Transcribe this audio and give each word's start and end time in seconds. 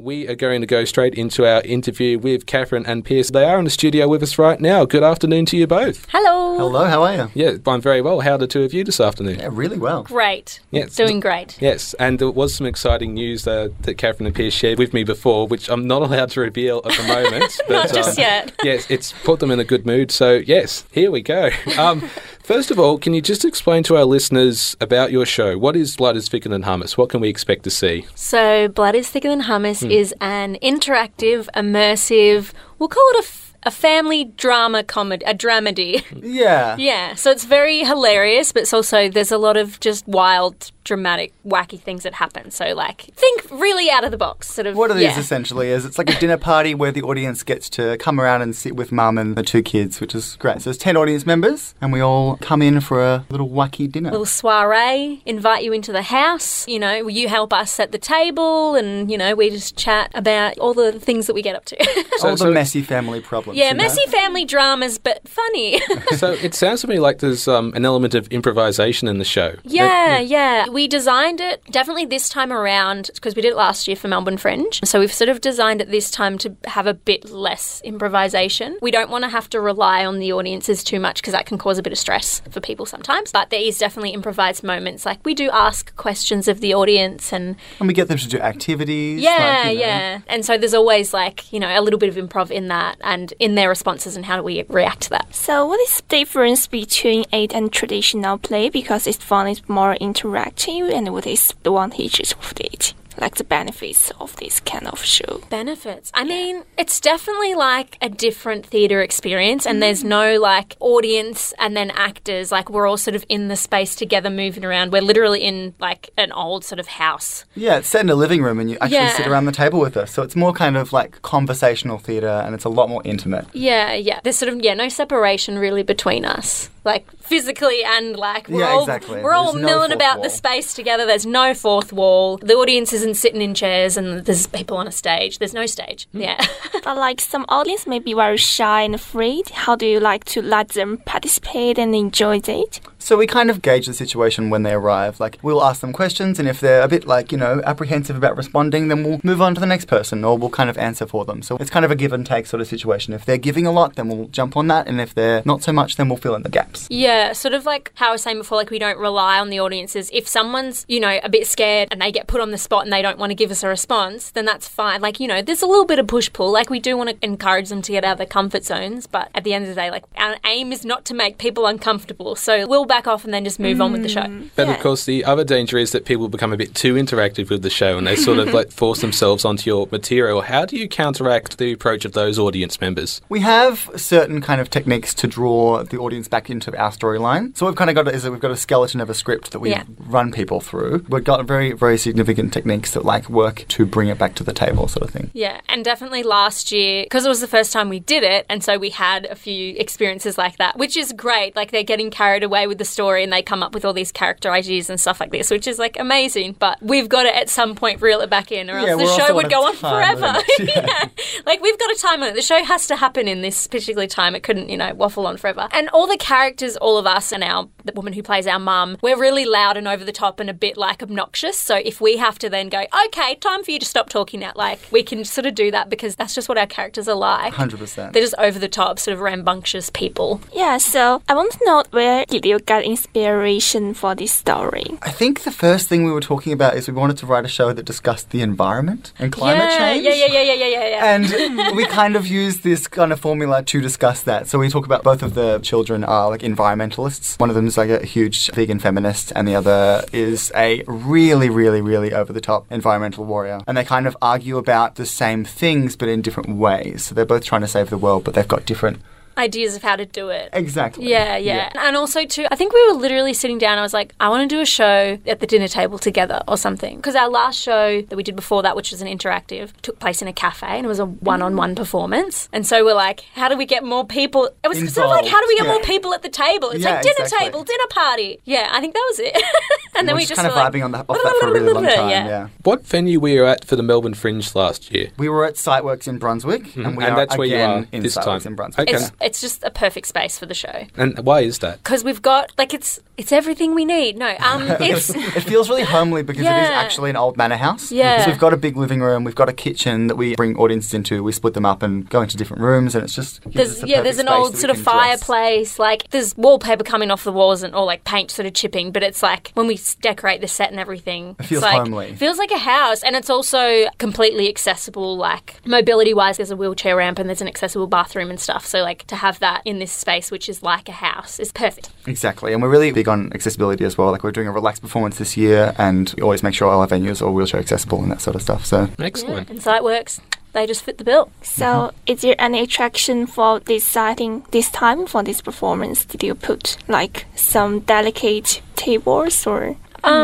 We 0.00 0.28
are 0.28 0.36
going 0.36 0.60
to 0.60 0.66
go 0.68 0.84
straight 0.84 1.14
into 1.14 1.44
our 1.44 1.60
interview 1.62 2.20
with 2.20 2.46
Catherine 2.46 2.86
and 2.86 3.04
Pierce. 3.04 3.32
They 3.32 3.44
are 3.44 3.58
in 3.58 3.64
the 3.64 3.70
studio 3.70 4.06
with 4.06 4.22
us 4.22 4.38
right 4.38 4.60
now. 4.60 4.84
Good 4.84 5.02
afternoon 5.02 5.44
to 5.46 5.56
you 5.56 5.66
both. 5.66 6.06
Hello. 6.10 6.56
Hello, 6.56 6.84
how 6.84 7.02
are 7.02 7.16
you? 7.16 7.30
Yeah, 7.34 7.56
I'm 7.66 7.80
very 7.80 8.00
well. 8.00 8.20
How 8.20 8.34
are 8.34 8.38
the 8.38 8.46
two 8.46 8.62
of 8.62 8.72
you 8.72 8.84
this 8.84 9.00
afternoon? 9.00 9.40
Yeah, 9.40 9.48
really 9.50 9.76
well. 9.76 10.04
Great. 10.04 10.60
Yes. 10.70 10.94
Doing 10.94 11.18
great. 11.18 11.60
Yes, 11.60 11.94
and 11.94 12.20
there 12.20 12.30
was 12.30 12.54
some 12.54 12.64
exciting 12.64 13.14
news 13.14 13.48
uh, 13.48 13.70
that 13.80 13.94
Catherine 13.98 14.28
and 14.28 14.36
Pierce 14.36 14.54
shared 14.54 14.78
with 14.78 14.94
me 14.94 15.02
before, 15.02 15.48
which 15.48 15.68
I'm 15.68 15.88
not 15.88 16.02
allowed 16.02 16.30
to 16.30 16.42
reveal 16.42 16.80
at 16.84 16.96
the 16.96 17.02
moment. 17.02 17.60
but, 17.66 17.72
Not 17.72 17.92
just 17.92 18.18
um, 18.20 18.22
yet. 18.22 18.52
yes, 18.62 18.88
it's 18.88 19.12
put 19.24 19.40
them 19.40 19.50
in 19.50 19.58
a 19.58 19.64
good 19.64 19.84
mood. 19.84 20.12
So, 20.12 20.34
yes, 20.34 20.84
here 20.92 21.10
we 21.10 21.22
go. 21.22 21.50
Um, 21.78 22.08
first 22.48 22.70
of 22.70 22.78
all, 22.78 22.96
can 22.96 23.12
you 23.12 23.20
just 23.20 23.44
explain 23.44 23.82
to 23.84 23.94
our 23.98 24.06
listeners 24.06 24.74
about 24.80 25.12
your 25.12 25.26
show? 25.26 25.58
What 25.58 25.76
is 25.76 25.96
Blood 25.96 26.16
is 26.16 26.28
Thicker 26.30 26.48
Than 26.48 26.62
Hummus? 26.62 26.96
What 26.96 27.10
can 27.10 27.20
we 27.20 27.28
expect 27.28 27.62
to 27.64 27.70
see? 27.70 28.06
So, 28.14 28.68
Blood 28.68 28.94
is 28.94 29.08
Thicker 29.10 29.28
Than 29.28 29.42
Hummus 29.42 29.80
Hmm. 29.84 29.90
is 29.90 30.14
an 30.20 30.56
interactive, 30.62 31.46
immersive, 31.54 32.52
we'll 32.78 32.88
call 32.88 33.06
it 33.10 33.16
a, 33.16 33.26
f- 33.28 33.54
a 33.64 33.70
family 33.70 34.24
drama 34.24 34.82
comedy, 34.82 35.24
a 35.26 35.34
dramedy. 35.34 36.02
Yeah. 36.22 36.76
yeah. 36.78 37.14
So 37.16 37.30
it's 37.30 37.44
very 37.44 37.84
hilarious, 37.84 38.50
but 38.52 38.62
it's 38.62 38.72
also, 38.72 39.08
there's 39.10 39.32
a 39.32 39.38
lot 39.38 39.56
of 39.58 39.78
just 39.80 40.06
wild, 40.08 40.72
dramatic, 40.88 41.32
wacky 41.46 41.78
things 41.78 42.02
that 42.02 42.14
happen. 42.14 42.50
So, 42.50 42.74
like, 42.74 43.02
think 43.14 43.42
really 43.50 43.90
out 43.90 44.04
of 44.04 44.10
the 44.10 44.16
box, 44.16 44.50
sort 44.50 44.66
of. 44.66 44.76
What 44.76 44.90
it 44.90 44.96
is 44.96 45.02
yeah. 45.02 45.20
essentially 45.20 45.68
is 45.68 45.84
it's 45.84 45.98
like 45.98 46.10
a 46.10 46.18
dinner 46.18 46.38
party 46.38 46.74
where 46.74 46.90
the 46.90 47.02
audience 47.02 47.42
gets 47.42 47.68
to 47.70 47.96
come 47.98 48.20
around 48.20 48.42
and 48.42 48.56
sit 48.56 48.74
with 48.74 48.90
mum 48.90 49.18
and 49.18 49.36
the 49.36 49.42
two 49.42 49.62
kids, 49.62 50.00
which 50.00 50.14
is 50.14 50.36
great. 50.36 50.62
So 50.62 50.70
there's 50.70 50.78
10 50.78 50.96
audience 50.96 51.26
members 51.26 51.74
and 51.80 51.92
we 51.92 52.00
all 52.00 52.36
come 52.38 52.62
in 52.62 52.80
for 52.80 53.04
a 53.04 53.26
little 53.30 53.48
wacky 53.48 53.90
dinner. 53.90 54.10
little 54.10 54.26
soiree, 54.26 55.22
invite 55.26 55.62
you 55.62 55.72
into 55.72 55.92
the 55.92 56.02
house. 56.02 56.66
You 56.66 56.78
know, 56.78 57.08
you 57.08 57.28
help 57.28 57.52
us 57.52 57.70
set 57.70 57.92
the 57.92 57.98
table, 57.98 58.74
and 58.74 59.10
you 59.10 59.18
know, 59.18 59.34
we 59.34 59.50
just 59.50 59.76
chat 59.76 60.10
about 60.14 60.58
all 60.58 60.74
the 60.74 60.92
things 60.98 61.26
that 61.26 61.34
we 61.34 61.42
get 61.42 61.54
up 61.56 61.64
to. 61.66 61.76
all 62.22 62.36
the 62.36 62.50
messy 62.50 62.82
family 62.82 63.20
problems. 63.20 63.58
yeah, 63.58 63.68
you 63.68 63.74
know? 63.74 63.82
messy 63.84 64.08
family 64.10 64.44
dramas, 64.44 64.98
but 64.98 65.26
funny. 65.28 65.80
so, 66.16 66.32
it 66.32 66.54
sounds 66.54 66.80
to 66.82 66.86
me 66.86 66.98
like 66.98 67.18
there's 67.18 67.46
um, 67.48 67.72
an 67.74 67.84
element 67.84 68.14
of 68.14 68.28
improvisation 68.28 69.08
in 69.08 69.18
the 69.18 69.24
show. 69.24 69.56
yeah, 69.64 70.18
yeah. 70.18 70.68
We 70.68 70.77
designed 70.86 71.40
it 71.40 71.64
definitely 71.70 72.04
this 72.04 72.28
time 72.28 72.52
around 72.52 73.10
because 73.14 73.34
we 73.34 73.42
did 73.42 73.52
it 73.52 73.56
last 73.56 73.88
year 73.88 73.96
for 73.96 74.06
Melbourne 74.08 74.36
Fringe. 74.36 74.80
So 74.84 75.00
we've 75.00 75.12
sort 75.12 75.28
of 75.28 75.40
designed 75.40 75.80
it 75.80 75.90
this 75.90 76.10
time 76.10 76.38
to 76.38 76.54
have 76.66 76.86
a 76.86 76.94
bit 76.94 77.30
less 77.30 77.80
improvisation. 77.84 78.78
We 78.82 78.90
don't 78.90 79.10
want 79.10 79.24
to 79.24 79.30
have 79.30 79.48
to 79.50 79.60
rely 79.60 80.04
on 80.04 80.18
the 80.18 80.32
audiences 80.32 80.84
too 80.84 81.00
much 81.00 81.20
because 81.20 81.32
that 81.32 81.46
can 81.46 81.58
cause 81.58 81.78
a 81.78 81.82
bit 81.82 81.92
of 81.92 81.98
stress 81.98 82.40
for 82.50 82.60
people 82.60 82.86
sometimes. 82.86 83.32
But 83.32 83.50
there 83.50 83.60
is 83.60 83.78
definitely 83.78 84.10
improvised 84.10 84.62
moments. 84.62 85.04
Like 85.06 85.24
we 85.24 85.34
do 85.34 85.50
ask 85.50 85.94
questions 85.96 86.46
of 86.48 86.60
the 86.60 86.74
audience 86.74 87.32
and 87.32 87.56
And 87.80 87.88
we 87.88 87.94
get 87.94 88.08
them 88.08 88.18
to 88.18 88.28
do 88.28 88.38
activities. 88.38 89.20
Yeah, 89.22 89.62
like, 89.64 89.72
you 89.72 89.80
know. 89.80 89.86
yeah. 89.86 90.20
And 90.28 90.44
so 90.44 90.58
there's 90.58 90.74
always 90.74 91.14
like, 91.14 91.52
you 91.52 91.60
know, 91.60 91.68
a 91.68 91.80
little 91.80 91.98
bit 91.98 92.08
of 92.08 92.16
improv 92.16 92.50
in 92.50 92.68
that 92.68 92.98
and 93.00 93.32
in 93.38 93.54
their 93.54 93.68
responses 93.68 94.16
and 94.16 94.24
how 94.24 94.36
do 94.36 94.42
we 94.42 94.64
react 94.68 95.02
to 95.02 95.10
that. 95.10 95.34
So, 95.34 95.66
what 95.66 95.80
is 95.80 95.96
the 95.96 96.02
difference 96.08 96.66
between 96.66 97.24
it 97.32 97.54
and 97.54 97.72
traditional 97.72 98.38
play? 98.38 98.68
Because 98.68 99.06
it's 99.06 99.16
fun, 99.18 99.46
it's 99.48 99.66
more 99.68 99.96
interactive, 100.00 100.67
and 100.68 101.12
what 101.12 101.26
is 101.26 101.54
the 101.62 101.70
advantages 101.72 102.32
of 102.32 102.52
it? 102.60 102.92
Like 103.20 103.34
the 103.34 103.42
benefits 103.42 104.12
of 104.20 104.36
this 104.36 104.60
kind 104.60 104.86
of 104.86 105.02
show. 105.02 105.40
Benefits. 105.50 106.12
I 106.14 106.22
mean, 106.22 106.62
it's 106.76 107.00
definitely 107.00 107.56
like 107.56 107.98
a 108.00 108.08
different 108.08 108.64
theatre 108.64 109.02
experience 109.02 109.66
and 109.66 109.82
there's 109.82 110.04
no 110.04 110.38
like 110.38 110.76
audience 110.78 111.52
and 111.58 111.76
then 111.76 111.90
actors. 111.90 112.52
Like 112.52 112.70
we're 112.70 112.86
all 112.86 112.96
sort 112.96 113.16
of 113.16 113.24
in 113.28 113.48
the 113.48 113.56
space 113.56 113.96
together 113.96 114.30
moving 114.30 114.64
around. 114.64 114.92
We're 114.92 115.02
literally 115.02 115.40
in 115.40 115.74
like 115.80 116.10
an 116.16 116.30
old 116.30 116.64
sort 116.64 116.78
of 116.78 116.86
house. 116.86 117.44
Yeah, 117.56 117.78
it's 117.78 117.88
set 117.88 118.02
in 118.02 118.10
a 118.10 118.14
living 118.14 118.40
room 118.40 118.60
and 118.60 118.70
you 118.70 118.76
actually 118.80 118.98
Yeah. 118.98 119.16
sit 119.16 119.26
around 119.26 119.46
the 119.46 119.52
table 119.52 119.80
with 119.80 119.96
us. 119.96 120.12
So 120.12 120.22
it's 120.22 120.36
more 120.36 120.52
kind 120.52 120.76
of 120.76 120.92
like 120.92 121.20
conversational 121.22 121.98
theatre 121.98 122.28
and 122.46 122.54
it's 122.54 122.64
a 122.64 122.68
lot 122.68 122.88
more 122.88 123.02
intimate. 123.04 123.46
Yeah, 123.52 123.94
yeah. 123.94 124.20
There's 124.22 124.36
sort 124.38 124.52
of 124.52 124.60
yeah, 124.62 124.74
no 124.74 124.88
separation 124.88 125.58
really 125.58 125.82
between 125.82 126.24
us. 126.24 126.70
Like 126.84 127.10
physically 127.20 127.82
and 127.84 128.16
like 128.16 128.48
we're 128.48 128.60
Yeah, 128.60 128.68
all 128.70 128.80
exactly. 128.82 129.22
we're 129.22 129.32
all 129.32 129.52
There's 129.52 129.64
milling 129.64 129.90
fourth 129.90 129.96
about 129.96 130.18
wall. 130.18 130.24
the 130.24 130.30
space 130.30 130.74
together. 130.74 131.04
There's 131.06 131.26
no 131.26 131.52
fourth 131.54 131.92
wall. 131.92 132.38
The 132.38 132.54
audience 132.54 132.92
isn't 132.92 133.14
sitting 133.16 133.42
in 133.42 133.54
chairs 133.54 133.96
and 133.96 134.24
there's 134.24 134.46
people 134.46 134.76
on 134.76 134.86
a 134.86 134.92
stage. 134.92 135.38
There's 135.38 135.54
no 135.54 135.66
stage. 135.66 136.06
Hmm. 136.12 136.20
Yeah. 136.20 136.46
But 136.84 136.96
like 136.96 137.20
some 137.20 137.44
audience 137.48 137.86
may 137.86 137.98
be 137.98 138.14
very 138.14 138.36
shy 138.38 138.82
and 138.82 138.94
afraid. 138.94 139.50
How 139.50 139.76
do 139.76 139.84
you 139.86 140.00
like 140.00 140.24
to 140.26 140.40
let 140.40 140.68
them 140.70 140.98
participate 141.04 141.78
and 141.78 141.94
enjoy 141.94 142.40
it? 142.46 142.80
So 142.98 143.16
we 143.16 143.26
kind 143.26 143.50
of 143.50 143.62
gauge 143.62 143.86
the 143.86 143.94
situation 143.94 144.50
when 144.50 144.62
they 144.62 144.72
arrive. 144.72 145.20
Like 145.20 145.38
we'll 145.42 145.62
ask 145.62 145.80
them 145.80 145.92
questions, 145.92 146.38
and 146.38 146.48
if 146.48 146.60
they're 146.60 146.82
a 146.82 146.88
bit 146.88 147.06
like 147.06 147.32
you 147.32 147.38
know 147.38 147.62
apprehensive 147.64 148.16
about 148.16 148.36
responding, 148.36 148.88
then 148.88 149.02
we'll 149.02 149.20
move 149.22 149.40
on 149.40 149.54
to 149.54 149.60
the 149.60 149.66
next 149.66 149.86
person, 149.86 150.24
or 150.24 150.36
we'll 150.36 150.50
kind 150.50 150.68
of 150.68 150.76
answer 150.78 151.06
for 151.06 151.24
them. 151.24 151.42
So 151.42 151.56
it's 151.56 151.70
kind 151.70 151.84
of 151.84 151.90
a 151.90 151.96
give 151.96 152.12
and 152.12 152.26
take 152.26 152.46
sort 152.46 152.60
of 152.60 152.66
situation. 152.66 153.14
If 153.14 153.24
they're 153.24 153.38
giving 153.38 153.66
a 153.66 153.72
lot, 153.72 153.96
then 153.96 154.08
we'll 154.08 154.28
jump 154.28 154.56
on 154.56 154.66
that, 154.68 154.86
and 154.86 155.00
if 155.00 155.14
they're 155.14 155.42
not 155.44 155.62
so 155.62 155.72
much, 155.72 155.96
then 155.96 156.08
we'll 156.08 156.18
fill 156.18 156.34
in 156.34 156.42
the 156.42 156.48
gaps. 156.48 156.86
Yeah, 156.90 157.32
sort 157.32 157.54
of 157.54 157.64
like 157.64 157.92
how 157.94 158.10
I 158.10 158.12
was 158.12 158.22
saying 158.22 158.38
before, 158.38 158.58
like 158.58 158.70
we 158.70 158.78
don't 158.78 158.98
rely 158.98 159.38
on 159.38 159.50
the 159.50 159.60
audiences. 159.60 160.10
If 160.12 160.26
someone's, 160.28 160.84
you 160.88 161.00
know, 161.00 161.18
a 161.22 161.28
bit 161.28 161.46
scared 161.46 161.88
and 161.90 162.00
they 162.02 162.12
get 162.12 162.26
put 162.26 162.40
on 162.40 162.50
the 162.50 162.58
spot 162.58 162.84
and 162.84 162.92
they 162.92 163.02
don't 163.02 163.18
want 163.18 163.30
to 163.30 163.34
give 163.34 163.50
us 163.50 163.62
a 163.62 163.68
response, 163.68 164.30
then 164.30 164.44
that's 164.44 164.68
fine. 164.68 165.00
Like, 165.00 165.20
you 165.20 165.28
know, 165.28 165.40
there's 165.40 165.62
a 165.62 165.66
little 165.66 165.86
bit 165.86 165.98
of 165.98 166.06
push 166.06 166.32
pull. 166.32 166.50
Like 166.50 166.70
we 166.70 166.80
do 166.80 166.96
want 166.96 167.10
to 167.10 167.16
encourage 167.22 167.68
them 167.68 167.82
to 167.82 167.92
get 167.92 168.04
out 168.04 168.12
of 168.12 168.18
their 168.18 168.26
comfort 168.26 168.64
zones, 168.64 169.06
but 169.06 169.30
at 169.34 169.44
the 169.44 169.54
end 169.54 169.64
of 169.64 169.68
the 169.68 169.74
day, 169.74 169.90
like 169.90 170.04
our 170.16 170.36
aim 170.44 170.72
is 170.72 170.84
not 170.84 171.04
to 171.06 171.14
make 171.14 171.38
people 171.38 171.66
uncomfortable. 171.66 172.34
So 172.34 172.66
we'll 172.66 172.87
back 172.88 173.06
off 173.06 173.24
and 173.24 173.32
then 173.32 173.44
just 173.44 173.60
move 173.60 173.80
on 173.80 173.92
with 173.92 174.02
the 174.02 174.08
show. 174.08 174.22
Mm. 174.22 174.48
But 174.56 174.66
Yeah. 174.66 174.74
of 174.74 174.80
course, 174.80 175.04
the 175.04 175.24
other 175.24 175.44
danger 175.44 175.78
is 175.78 175.92
that 175.92 176.04
people 176.04 176.28
become 176.28 176.52
a 176.52 176.56
bit 176.56 176.74
too 176.74 176.94
interactive 176.94 177.50
with 177.50 177.62
the 177.62 177.70
show 177.70 177.96
and 177.98 178.06
they 178.06 178.16
sort 178.16 178.38
of 178.38 178.52
like 178.58 178.72
force 178.72 179.00
themselves 179.00 179.44
onto 179.44 179.68
your 179.70 179.86
material. 179.92 180.40
How 180.42 180.64
do 180.64 180.76
you 180.76 180.88
counteract 180.88 181.58
the 181.58 181.72
approach 181.72 182.04
of 182.04 182.12
those 182.12 182.38
audience 182.38 182.80
members? 182.80 183.20
We 183.28 183.40
have 183.40 183.88
certain 183.96 184.40
kind 184.40 184.60
of 184.60 184.70
techniques 184.70 185.14
to 185.14 185.26
draw 185.28 185.84
the 185.84 185.98
audience 185.98 186.28
back 186.28 186.50
into 186.50 186.76
our 186.76 186.90
storyline. 186.90 187.56
So 187.56 187.66
what 187.66 187.70
we've 187.72 187.76
kind 187.78 187.90
of 187.90 187.96
got 188.04 188.12
is 188.14 188.22
that 188.24 188.30
we've 188.32 188.40
got 188.40 188.50
a 188.50 188.56
skeleton 188.56 189.00
of 189.00 189.10
a 189.10 189.14
script 189.14 189.52
that 189.52 189.60
we 189.60 189.70
Yeah. 189.70 189.84
run 190.06 190.32
people 190.32 190.60
through. 190.60 191.04
We've 191.08 191.24
got 191.24 191.44
very 191.46 191.72
very 191.72 191.98
significant 191.98 192.52
techniques 192.52 192.92
that 192.92 193.04
like 193.04 193.28
work 193.28 193.64
to 193.68 193.84
bring 193.86 194.08
it 194.08 194.18
back 194.18 194.34
to 194.36 194.44
the 194.44 194.52
table, 194.52 194.88
sort 194.88 195.04
of 195.06 195.10
thing. 195.10 195.30
Yeah, 195.34 195.60
and 195.68 195.84
definitely 195.84 196.22
last 196.22 196.72
year, 196.72 197.04
because 197.04 197.26
it 197.26 197.28
was 197.28 197.40
the 197.40 197.46
first 197.46 197.72
time 197.72 197.88
we 197.88 198.00
did 198.00 198.22
it, 198.22 198.46
and 198.48 198.64
so 198.64 198.78
we 198.78 198.90
had 198.90 199.26
a 199.26 199.34
few 199.34 199.74
experiences 199.76 200.38
like 200.38 200.56
that, 200.56 200.76
which 200.78 200.96
is 200.96 201.12
great. 201.12 201.54
Like 201.54 201.70
they're 201.70 201.82
getting 201.82 202.10
carried 202.10 202.42
away 202.42 202.66
with 202.66 202.77
the 202.78 202.84
story 202.84 203.22
and 203.24 203.32
they 203.32 203.42
come 203.42 203.62
up 203.62 203.74
with 203.74 203.84
all 203.84 203.92
these 203.92 204.12
character 204.12 204.50
ideas 204.50 204.88
and 204.90 205.00
stuff 205.00 205.20
like 205.20 205.30
this, 205.30 205.50
which 205.50 205.66
is 205.66 205.78
like 205.78 205.98
amazing. 205.98 206.56
But 206.58 206.78
we've 206.82 207.08
got 207.08 207.24
to 207.24 207.36
at 207.36 207.48
some 207.48 207.74
point 207.74 208.00
reel 208.00 208.20
it 208.20 208.30
back 208.30 208.50
in, 208.52 208.70
or 208.70 208.80
Yeah, 208.80 208.90
else 208.90 209.02
we're 209.02 209.06
the 209.08 209.26
show 209.26 209.34
would 209.34 209.50
go 209.50 209.66
on 209.66 209.76
forever. 209.76 210.20
limit. 210.58 210.76
yeah. 210.76 211.08
like 211.46 211.60
we've 211.60 211.78
got 211.78 211.90
a 211.90 211.98
time 211.98 212.22
on 212.22 212.28
it. 212.30 212.34
The 212.34 212.42
show 212.42 212.62
has 212.64 212.86
to 212.88 212.96
happen 212.96 213.28
in 213.28 213.42
this 213.42 213.66
particular 213.66 214.06
time. 214.06 214.34
It 214.34 214.42
couldn't, 214.42 214.68
you 214.68 214.76
know, 214.76 214.94
waffle 214.94 215.26
on 215.26 215.36
forever. 215.36 215.68
And 215.72 215.88
all 215.90 216.06
the 216.06 216.16
characters, 216.16 216.76
all 216.76 216.98
of 216.98 217.06
us, 217.06 217.32
and 217.32 217.42
our 217.44 217.68
the 217.84 217.92
woman 217.92 218.12
who 218.12 218.22
plays 218.22 218.46
our 218.46 218.58
mum, 218.58 218.96
we're 219.02 219.18
really 219.18 219.44
loud 219.44 219.76
and 219.76 219.88
over 219.88 220.04
the 220.04 220.12
top 220.12 220.40
and 220.40 220.50
a 220.50 220.54
bit 220.54 220.76
like 220.76 221.02
obnoxious. 221.02 221.56
So 221.58 221.76
if 221.76 222.00
we 222.00 222.16
have 222.18 222.38
to 222.40 222.48
then 222.50 222.68
go, 222.68 222.84
okay, 223.06 223.34
time 223.36 223.64
for 223.64 223.70
you 223.70 223.78
to 223.78 223.86
stop 223.86 224.08
talking 224.08 224.40
now, 224.40 224.52
like 224.54 224.78
we 224.90 225.02
can 225.02 225.24
sort 225.24 225.46
of 225.46 225.54
do 225.54 225.70
that 225.70 225.88
because 225.90 226.14
that's 226.16 226.34
just 226.34 226.48
what 226.48 226.58
our 226.58 226.66
characters 226.66 227.08
are 227.08 227.16
like. 227.16 227.54
100%. 227.54 228.12
They're 228.12 228.22
just 228.22 228.34
over 228.38 228.58
the 228.58 228.68
top, 228.68 228.98
sort 228.98 229.14
of 229.14 229.20
rambunctious 229.20 229.90
people. 229.90 230.40
Yeah, 230.52 230.78
so 230.78 231.22
I 231.28 231.34
want 231.34 231.52
to 231.52 231.64
know 231.64 231.82
where 231.90 232.24
did 232.26 232.44
you 232.44 232.58
get 232.68 232.84
inspiration 232.84 233.94
for 233.94 234.14
this 234.14 234.30
story? 234.30 234.84
I 235.02 235.10
think 235.10 235.42
the 235.42 235.50
first 235.50 235.88
thing 235.88 236.04
we 236.04 236.12
were 236.12 236.20
talking 236.20 236.52
about 236.52 236.76
is 236.76 236.86
we 236.86 236.92
wanted 236.92 237.16
to 237.18 237.26
write 237.26 237.46
a 237.46 237.48
show 237.48 237.72
that 237.72 237.84
discussed 237.84 238.28
the 238.30 238.42
environment 238.42 239.12
and 239.18 239.32
climate 239.32 239.70
yeah, 239.70 239.78
change. 239.78 240.04
yeah, 240.04 240.12
yeah, 240.12 240.26
yeah, 240.26 240.42
yeah, 240.42 240.52
yeah, 240.52 240.66
yeah, 240.66 240.88
yeah. 240.88 241.14
And 241.14 241.76
we 241.76 241.86
kind 241.86 242.14
of 242.14 242.26
use 242.26 242.60
this 242.60 242.86
kind 242.86 243.10
of 243.10 243.18
formula 243.18 243.62
to 243.62 243.80
discuss 243.80 244.22
that. 244.24 244.48
So 244.48 244.58
we 244.58 244.68
talk 244.68 244.84
about 244.84 245.02
both 245.02 245.22
of 245.22 245.32
the 245.32 245.58
children 245.60 246.04
are 246.04 246.28
like 246.28 246.42
environmentalists. 246.42 247.40
One 247.40 247.48
of 247.48 247.56
them 247.56 247.66
is 247.66 247.78
like 247.78 247.88
a 247.88 248.04
huge 248.04 248.50
vegan 248.52 248.80
feminist, 248.80 249.32
and 249.34 249.48
the 249.48 249.56
other 249.56 250.04
is 250.12 250.52
a 250.54 250.84
really, 250.86 251.48
really, 251.48 251.80
really 251.80 252.12
over 252.12 252.34
the 252.34 252.42
top 252.42 252.66
environmental 252.70 253.24
warrior. 253.24 253.60
And 253.66 253.78
they 253.78 253.84
kind 253.84 254.06
of 254.06 254.14
argue 254.20 254.58
about 254.58 254.96
the 254.96 255.06
same 255.06 255.44
things 255.44 255.96
but 255.96 256.08
in 256.08 256.20
different 256.20 256.58
ways. 256.58 257.06
So 257.06 257.14
they're 257.14 257.24
both 257.24 257.44
trying 257.44 257.62
to 257.62 257.68
save 257.68 257.88
the 257.88 257.96
world, 257.96 258.24
but 258.24 258.34
they've 258.34 258.46
got 258.46 258.66
different. 258.66 259.00
Ideas 259.38 259.76
of 259.76 259.82
how 259.82 259.96
to 259.96 260.04
do 260.04 260.28
it. 260.30 260.50
Exactly. 260.52 261.08
Yeah, 261.08 261.36
yeah, 261.36 261.70
yeah. 261.74 261.86
And 261.86 261.96
also, 261.96 262.24
too, 262.24 262.46
I 262.50 262.56
think 262.56 262.72
we 262.72 262.86
were 262.88 262.98
literally 262.98 263.34
sitting 263.34 263.58
down. 263.58 263.78
I 263.78 263.82
was 263.82 263.94
like, 263.94 264.14
I 264.20 264.28
want 264.28 264.48
to 264.48 264.54
do 264.54 264.60
a 264.60 264.66
show 264.66 265.18
at 265.26 265.40
the 265.40 265.46
dinner 265.46 265.68
table 265.68 265.98
together 265.98 266.42
or 266.48 266.56
something. 266.56 266.96
Because 266.96 267.14
our 267.14 267.28
last 267.28 267.60
show 267.60 268.02
that 268.02 268.16
we 268.16 268.22
did 268.22 268.36
before 268.36 268.62
that, 268.62 268.76
which 268.76 268.90
was 268.90 269.02
an 269.02 269.08
interactive, 269.08 269.72
took 269.82 269.98
place 269.98 270.22
in 270.22 270.28
a 270.28 270.32
cafe 270.32 270.66
and 270.66 270.84
it 270.84 270.88
was 270.88 270.98
a 270.98 271.06
one 271.06 271.42
on 271.42 271.56
one 271.56 271.74
performance. 271.74 272.48
And 272.52 272.66
so 272.66 272.84
we're 272.84 272.94
like, 272.94 273.20
how 273.34 273.48
do 273.48 273.56
we 273.56 273.66
get 273.66 273.84
more 273.84 274.06
people? 274.06 274.50
It 274.64 274.68
was 274.68 274.78
sort 274.92 275.06
of 275.06 275.10
like, 275.10 275.26
how 275.26 275.40
do 275.40 275.46
we 275.48 275.56
get 275.56 275.66
Involved, 275.66 275.86
more 275.86 275.94
people 275.94 276.14
at 276.14 276.22
the 276.22 276.28
table? 276.28 276.70
It's 276.70 276.84
Yeah, 276.84 276.94
like 276.94 277.02
dinner 277.02 277.14
exactly. 277.20 277.46
table, 277.46 277.64
dinner 277.64 277.86
party. 277.90 278.40
Yeah, 278.44 278.68
I 278.72 278.80
think 278.80 278.94
that 278.94 279.06
was 279.10 279.18
it. 279.20 279.36
and 279.96 280.08
then 280.08 280.14
We're 280.14 280.20
just 280.20 280.30
just 280.30 280.40
kind 280.40 280.48
of 280.48 280.54
were 280.54 280.62
like, 280.62 280.72
vibing 280.72 280.84
on 280.84 280.92
that, 280.92 281.06
off 281.08 281.16
that 281.22 281.36
for 281.40 281.48
a 281.48 281.52
really 281.52 281.72
long 281.72 281.84
time. 281.84 282.10
yeah. 282.10 282.48
What 282.62 282.86
venue 282.86 283.20
were 283.20 283.28
you 283.28 283.46
at 283.46 283.64
for 283.64 283.76
the 283.76 283.82
Melbourne 283.82 284.14
Fringe 284.14 284.54
last 284.54 284.92
year? 284.92 285.10
We 285.16 285.28
were 285.28 285.44
at 285.44 285.54
Siteworks 285.54 286.08
in 286.08 286.18
Brunswick, 286.18 286.64
mm-hmm. 286.64 286.84
and 286.86 286.96
we 286.96 287.04
and 287.04 287.14
are 287.14 287.16
that's 287.16 287.36
where 287.36 287.46
you 287.46 287.54
again 287.54 287.70
are 287.70 287.86
in 287.92 288.02
this 288.02 288.16
Siteworks 288.16 288.42
time. 288.42 288.52
in 288.52 288.54
Brunswick. 288.54 288.88
Okay. 288.88 289.06
It's, 289.28 289.42
it's 289.42 289.54
just 289.54 289.64
a 289.64 289.70
perfect 289.70 290.06
space 290.06 290.38
for 290.38 290.46
the 290.46 290.54
show 290.54 290.86
And 290.96 291.18
why 291.20 291.40
is 291.40 291.58
that? 291.60 291.78
because 291.82 292.02
we've 292.04 292.22
got 292.22 292.52
like 292.58 292.74
it's 292.74 292.98
it's 293.16 293.32
everything 293.32 293.74
we 293.74 293.84
need. 293.84 294.16
No, 294.16 294.28
um, 294.38 294.62
it's 294.80 295.10
it 295.10 295.40
feels 295.52 295.68
really 295.68 295.82
homely 295.82 296.22
because 296.22 296.42
it 296.42 296.62
is 296.64 296.70
actually 296.70 297.10
an 297.10 297.16
old 297.16 297.36
manor 297.36 297.56
house. 297.56 297.90
Yeah. 297.90 298.24
So 298.24 298.30
we've 298.30 298.38
got 298.38 298.52
a 298.52 298.56
big 298.56 298.76
living 298.76 299.00
room, 299.00 299.24
we've 299.24 299.34
got 299.34 299.48
a 299.48 299.52
kitchen 299.52 300.06
that 300.06 300.16
we 300.16 300.36
bring 300.36 300.56
audiences 300.56 300.94
into. 300.94 301.22
We 301.24 301.32
split 301.32 301.54
them 301.54 301.66
up 301.66 301.82
and 301.82 302.08
go 302.08 302.22
into 302.22 302.36
different 302.36 302.62
rooms, 302.62 302.94
and 302.94 303.02
it's 303.04 303.14
just 303.14 303.42
gives 303.42 303.54
there's 303.56 303.70
us 303.78 303.82
a 303.82 303.88
yeah, 303.88 304.02
there's 304.02 304.18
an 304.20 304.26
space 304.28 304.36
old 304.38 304.56
sort 304.56 304.70
of 304.70 304.76
can 304.76 304.84
dress. 304.84 304.94
fireplace. 305.24 305.78
Like 305.80 306.08
there's 306.10 306.36
wallpaper 306.36 306.84
coming 306.84 307.10
off 307.10 307.24
the 307.24 307.32
walls 307.32 307.62
and 307.64 307.74
all 307.74 307.86
like 307.86 308.04
paint 308.04 308.30
sort 308.30 308.46
of 308.46 308.54
chipping. 308.54 308.92
But 308.92 309.02
it's 309.02 309.22
like 309.22 309.50
when 309.54 309.66
we 309.66 309.80
decorate 310.00 310.40
the 310.40 310.48
set 310.48 310.70
and 310.70 310.78
everything, 310.78 311.34
It 311.40 311.46
feels 311.46 311.62
it's 311.64 311.72
like, 311.72 311.82
homely. 311.82 312.14
Feels 312.14 312.38
like 312.38 312.52
a 312.52 312.58
house, 312.58 313.02
and 313.02 313.16
it's 313.16 313.30
also 313.30 313.88
completely 313.98 314.48
accessible. 314.48 315.16
Like 315.16 315.56
mobility 315.66 316.14
wise, 316.14 316.36
there's 316.36 316.52
a 316.52 316.56
wheelchair 316.56 316.94
ramp 316.96 317.18
and 317.18 317.28
there's 317.28 317.42
an 317.42 317.48
accessible 317.48 317.88
bathroom 317.88 318.30
and 318.30 318.38
stuff. 318.38 318.64
So 318.64 318.82
like 318.82 319.07
to 319.08 319.16
have 319.16 319.38
that 319.40 319.62
in 319.64 319.78
this 319.78 319.92
space, 319.92 320.30
which 320.30 320.48
is 320.48 320.62
like 320.62 320.88
a 320.88 320.92
house, 320.92 321.38
is 321.40 321.52
perfect. 321.52 321.90
Exactly, 322.06 322.52
and 322.52 322.62
we're 322.62 322.70
really 322.70 322.92
big 322.92 323.08
on 323.08 323.32
accessibility 323.34 323.84
as 323.84 323.98
well. 323.98 324.10
Like 324.12 324.22
we're 324.22 324.32
doing 324.32 324.46
a 324.48 324.52
relaxed 324.52 324.82
performance 324.82 325.18
this 325.18 325.36
year, 325.36 325.74
and 325.78 326.12
we 326.16 326.22
always 326.22 326.42
make 326.42 326.54
sure 326.54 326.68
all 326.68 326.80
our 326.80 326.88
venues 326.88 327.20
are 327.20 327.30
wheelchair 327.30 327.60
accessible 327.60 328.02
and 328.02 328.10
that 328.12 328.20
sort 328.20 328.36
of 328.36 328.42
stuff. 328.42 328.64
So 328.64 328.88
Excellent. 328.98 329.50
And 329.50 329.62
so 329.62 329.74
it 329.74 329.84
works. 329.84 330.20
They 330.54 330.66
just 330.66 330.82
fit 330.82 330.96
the 330.98 331.04
bill. 331.04 331.30
So, 331.42 331.92
is 332.06 332.22
there 332.22 332.34
any 332.38 332.60
attraction 332.60 333.26
for 333.26 333.60
this 333.60 333.84
sighting 333.84 334.44
this 334.50 334.70
time 334.70 335.06
for 335.06 335.22
this 335.22 335.42
performance? 335.42 336.06
Did 336.06 336.22
you 336.22 336.34
put 336.34 336.78
like 336.88 337.26
some 337.36 337.80
delicate 337.80 338.62
tables 338.74 339.46
or 339.46 339.76
Um, 340.04 340.14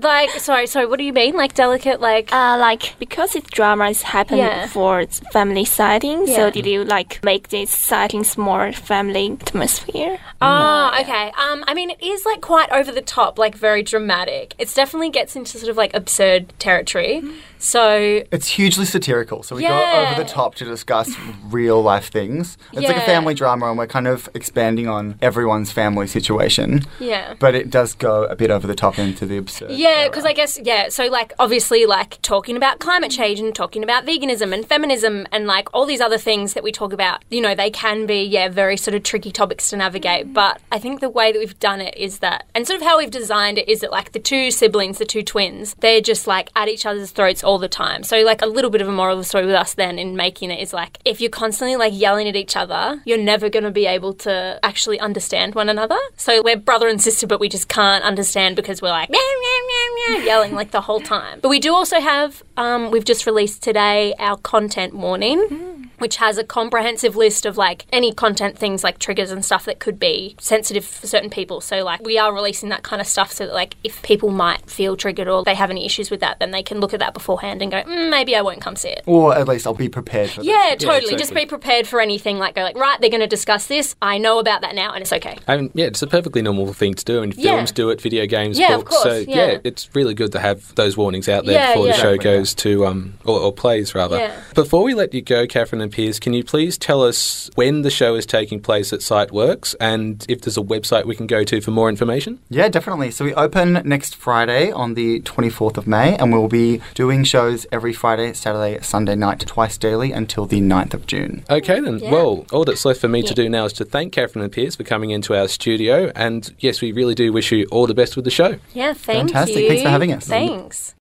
like 0.00 0.30
sorry, 0.40 0.66
sorry. 0.66 0.86
What 0.86 0.98
do 0.98 1.04
you 1.04 1.12
mean? 1.12 1.34
Like 1.36 1.54
delicate? 1.54 2.00
Like 2.00 2.32
uh, 2.32 2.56
like 2.58 2.96
because 2.98 3.34
it's 3.34 3.48
dramas 3.50 4.02
happen 4.02 4.38
Yeah. 4.38 4.66
for 4.66 5.04
family 5.32 5.64
sighting? 5.64 6.26
Yeah. 6.26 6.36
So, 6.36 6.50
did 6.50 6.66
you 6.66 6.84
like 6.84 7.22
make 7.24 7.48
these 7.48 7.70
sightings 7.70 8.36
more 8.38 8.72
family 8.72 9.36
atmosphere? 9.40 10.18
Oh, 10.40 10.90
okay. 11.00 11.32
Um, 11.38 11.64
I 11.66 11.74
mean, 11.74 11.90
it 11.90 12.02
is 12.02 12.24
like 12.24 12.40
quite 12.40 12.70
over 12.70 12.92
the 12.92 13.02
top, 13.02 13.38
like 13.38 13.54
very 13.56 13.82
dramatic. 13.82 14.54
It 14.58 14.72
definitely 14.74 15.10
gets 15.10 15.34
into 15.36 15.58
sort 15.58 15.70
of 15.70 15.76
like 15.76 15.94
absurd 15.94 16.52
territory. 16.58 17.22
So 17.60 18.22
it's 18.30 18.46
hugely 18.46 18.84
satirical. 18.84 19.42
So 19.42 19.56
we 19.56 19.62
Yeah. 19.64 19.70
go 20.04 20.10
over 20.12 20.22
the 20.22 20.28
top 20.28 20.54
to 20.56 20.64
discuss 20.64 21.10
real 21.50 21.82
life 21.82 22.08
things. 22.10 22.56
It's 22.72 22.86
like 22.86 22.96
a 22.96 23.00
family 23.00 23.34
drama, 23.34 23.68
and 23.68 23.76
we're 23.76 23.88
kind 23.88 24.06
of 24.06 24.28
expanding 24.34 24.86
on 24.86 25.16
everyone's 25.20 25.72
family 25.72 26.06
situation. 26.06 26.82
yeah. 27.00 27.34
But 27.40 27.54
it 27.56 27.70
does 27.70 27.94
go 27.94 28.24
a 28.24 28.36
bit 28.36 28.50
over 28.50 28.66
the 28.66 28.74
top 28.76 28.98
into 28.98 29.26
the 29.26 29.36
absurd. 29.38 29.72
Yeah, 29.72 29.87
era. 29.88 30.10
because 30.10 30.24
I 30.24 30.32
guess 30.32 30.58
yeah. 30.62 30.88
So 30.88 31.06
like 31.06 31.32
obviously 31.38 31.86
like 31.86 32.20
talking 32.22 32.56
about 32.56 32.78
climate 32.78 33.10
change 33.10 33.40
and 33.40 33.54
talking 33.54 33.82
about 33.82 34.06
veganism 34.06 34.52
and 34.52 34.66
feminism 34.66 35.26
and 35.32 35.46
like 35.46 35.68
all 35.74 35.86
these 35.86 36.00
other 36.00 36.18
things 36.18 36.54
that 36.54 36.62
we 36.62 36.72
talk 36.72 36.92
about, 36.92 37.24
you 37.30 37.40
know, 37.40 37.54
they 37.54 37.70
can 37.70 38.06
be 38.06 38.22
yeah 38.22 38.48
very 38.48 38.76
sort 38.76 38.94
of 38.94 39.02
tricky 39.02 39.30
topics 39.30 39.70
to 39.70 39.76
navigate. 39.76 40.24
Mm-hmm. 40.24 40.32
But 40.34 40.60
I 40.72 40.78
think 40.78 41.00
the 41.00 41.08
way 41.08 41.32
that 41.32 41.38
we've 41.38 41.58
done 41.58 41.80
it 41.80 41.96
is 41.96 42.18
that, 42.20 42.46
and 42.54 42.66
sort 42.66 42.80
of 42.80 42.86
how 42.86 42.98
we've 42.98 43.10
designed 43.10 43.58
it 43.58 43.68
is 43.68 43.80
that 43.80 43.90
like 43.90 44.12
the 44.12 44.18
two 44.18 44.50
siblings, 44.50 44.98
the 44.98 45.04
two 45.04 45.22
twins, 45.22 45.74
they're 45.80 46.00
just 46.00 46.26
like 46.26 46.50
at 46.56 46.68
each 46.68 46.86
other's 46.86 47.10
throats 47.10 47.42
all 47.44 47.58
the 47.58 47.68
time. 47.68 48.02
So 48.02 48.18
like 48.22 48.42
a 48.42 48.46
little 48.46 48.70
bit 48.70 48.80
of 48.80 48.88
a 48.88 48.92
moral 48.92 49.14
of 49.14 49.20
the 49.20 49.24
story 49.24 49.46
with 49.46 49.54
us 49.54 49.74
then 49.74 49.98
in 49.98 50.16
making 50.16 50.50
it 50.50 50.60
is 50.60 50.72
like 50.72 50.98
if 51.04 51.20
you're 51.20 51.30
constantly 51.30 51.76
like 51.76 51.92
yelling 51.94 52.28
at 52.28 52.36
each 52.36 52.56
other, 52.56 53.00
you're 53.04 53.18
never 53.18 53.48
going 53.48 53.64
to 53.64 53.70
be 53.70 53.86
able 53.86 54.14
to 54.14 54.58
actually 54.62 55.00
understand 55.00 55.54
one 55.54 55.68
another. 55.68 55.98
So 56.16 56.42
we're 56.42 56.56
brother 56.56 56.88
and 56.88 57.00
sister, 57.00 57.26
but 57.26 57.40
we 57.40 57.48
just 57.48 57.68
can't 57.68 58.04
understand 58.04 58.56
because 58.56 58.82
we're 58.82 58.90
like 58.90 59.10
meow, 59.10 59.18
meow, 59.18 59.60
meow, 59.68 59.77
meow, 59.96 60.24
yelling 60.24 60.54
like 60.54 60.70
the 60.70 60.80
whole 60.82 61.00
time. 61.00 61.40
But 61.40 61.48
we 61.48 61.58
do 61.60 61.74
also 61.74 62.00
have, 62.00 62.42
um, 62.56 62.90
we've 62.90 63.04
just 63.04 63.26
released 63.26 63.62
today 63.62 64.14
our 64.18 64.36
content 64.36 64.94
warning. 64.94 65.87
Which 65.98 66.16
has 66.16 66.38
a 66.38 66.44
comprehensive 66.44 67.16
list 67.16 67.46
of 67.46 67.56
like 67.56 67.86
any 67.92 68.12
content 68.12 68.56
things 68.58 68.82
like 68.84 68.98
triggers 68.98 69.30
and 69.30 69.44
stuff 69.44 69.64
that 69.66 69.78
could 69.78 69.98
be 69.98 70.36
sensitive 70.40 70.84
for 70.84 71.06
certain 71.06 71.30
people. 71.30 71.60
So 71.60 71.84
like 71.84 72.00
we 72.04 72.18
are 72.18 72.32
releasing 72.32 72.68
that 72.70 72.82
kind 72.82 73.00
of 73.00 73.06
stuff 73.06 73.32
so 73.32 73.46
that 73.46 73.54
like 73.54 73.76
if 73.84 74.00
people 74.02 74.30
might 74.30 74.68
feel 74.70 74.96
triggered 74.96 75.28
or 75.28 75.42
they 75.44 75.54
have 75.54 75.70
any 75.70 75.84
issues 75.86 76.10
with 76.10 76.20
that, 76.20 76.38
then 76.38 76.50
they 76.50 76.62
can 76.62 76.80
look 76.80 76.94
at 76.94 77.00
that 77.00 77.14
beforehand 77.14 77.62
and 77.62 77.70
go, 77.70 77.82
mm, 77.82 78.10
maybe 78.10 78.34
I 78.36 78.42
won't 78.42 78.60
come 78.60 78.76
see 78.76 78.88
it. 78.90 79.02
Or 79.06 79.34
at 79.36 79.48
least 79.48 79.66
I'll 79.66 79.74
be 79.74 79.88
prepared 79.88 80.30
for 80.30 80.42
Yeah, 80.42 80.74
this. 80.74 80.84
totally. 80.84 81.12
Just 81.12 81.30
exactly. 81.30 81.44
be 81.44 81.48
prepared 81.48 81.86
for 81.86 82.00
anything. 82.00 82.38
Like, 82.38 82.54
go 82.54 82.62
like, 82.62 82.76
right, 82.76 83.00
they're 83.00 83.10
going 83.10 83.20
to 83.20 83.26
discuss 83.26 83.66
this. 83.66 83.94
I 84.00 84.18
know 84.18 84.38
about 84.38 84.60
that 84.62 84.74
now, 84.74 84.92
and 84.92 85.02
it's 85.02 85.12
okay. 85.12 85.36
And 85.46 85.70
yeah, 85.74 85.86
it's 85.86 86.02
a 86.02 86.06
perfectly 86.06 86.42
normal 86.42 86.72
thing 86.72 86.94
to 86.94 87.04
do. 87.04 87.22
And 87.22 87.34
Yeah. 87.36 87.52
films 87.56 87.72
do 87.72 87.90
it, 87.90 88.00
video 88.00 88.26
games, 88.26 88.58
Yeah, 88.58 88.74
of 88.76 88.80
books. 88.84 88.96
so 88.98 89.02
course, 89.10 89.26
yeah. 89.26 89.52
yeah. 89.52 89.58
it's 89.64 89.88
really 89.94 90.14
good 90.14 90.32
to 90.32 90.38
have 90.40 90.74
those 90.76 90.96
warnings 90.96 91.28
out 91.28 91.44
there 91.44 91.54
Yeah, 91.54 91.72
before 91.72 91.86
yeah. 91.86 91.92
the 91.92 91.98
show 91.98 92.08
Exactly, 92.12 92.38
goes 92.38 92.54
to 92.54 92.86
um 92.86 93.14
or, 93.24 93.38
or 93.40 93.52
plays 93.52 93.94
rather. 93.94 94.18
Yeah. 94.18 94.36
Before 94.54 94.82
we 94.82 94.94
let 94.94 95.12
you 95.14 95.22
go, 95.22 95.46
Catherine 95.46 95.82
and 95.88 95.94
Piers, 95.94 96.20
can 96.20 96.34
you 96.34 96.44
please 96.44 96.76
tell 96.76 97.02
us 97.02 97.50
when 97.54 97.80
the 97.80 97.90
show 97.90 98.14
is 98.14 98.26
taking 98.26 98.60
place 98.60 98.92
at 98.92 99.00
Siteworks 99.00 99.74
and 99.80 100.24
if 100.28 100.42
there's 100.42 100.58
a 100.58 100.62
website 100.62 101.06
we 101.06 101.16
can 101.16 101.26
go 101.26 101.44
to 101.44 101.62
for 101.62 101.70
more 101.70 101.88
information? 101.88 102.40
Yeah, 102.50 102.68
definitely. 102.68 103.10
So 103.10 103.24
we 103.24 103.32
open 103.34 103.80
next 103.84 104.14
Friday 104.14 104.70
on 104.70 104.92
the 104.92 105.20
24th 105.22 105.78
of 105.78 105.86
May, 105.86 106.14
and 106.16 106.30
we'll 106.30 106.48
be 106.48 106.82
doing 106.94 107.24
shows 107.24 107.66
every 107.72 107.94
Friday, 107.94 108.34
Saturday, 108.34 108.78
Sunday 108.82 109.14
night, 109.14 109.40
twice 109.40 109.78
daily 109.78 110.12
until 110.12 110.44
the 110.44 110.60
9th 110.60 110.92
of 110.92 111.06
June. 111.06 111.42
Okay 111.48 111.80
then. 111.80 112.00
Yeah. 112.00 112.10
Well, 112.10 112.44
all 112.52 112.66
that's 112.66 112.84
left 112.84 113.00
for 113.00 113.08
me 113.08 113.22
to 113.22 113.34
do 113.34 113.48
now 113.48 113.64
is 113.64 113.72
to 113.74 113.84
thank 113.86 114.12
Catherine 114.12 114.44
and 114.44 114.52
Piers 114.52 114.76
for 114.76 114.84
coming 114.84 115.10
into 115.10 115.34
our 115.34 115.48
studio. 115.48 116.12
And 116.14 116.54
yes, 116.58 116.82
we 116.82 116.92
really 116.92 117.14
do 117.14 117.32
wish 117.32 117.50
you 117.50 117.66
all 117.70 117.86
the 117.86 117.94
best 117.94 118.14
with 118.14 118.26
the 118.26 118.30
show. 118.30 118.58
Yeah, 118.74 118.92
thank 118.92 119.30
Fantastic. 119.30 119.56
you. 119.56 119.68
Thanks 119.68 119.82
for 119.82 119.88
having 119.88 120.12
us. 120.12 120.26
Thanks. 120.26 120.94